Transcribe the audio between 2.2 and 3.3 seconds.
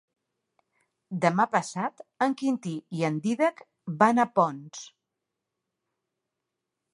en Quintí i en